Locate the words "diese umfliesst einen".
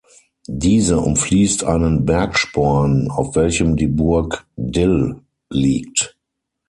0.47-2.05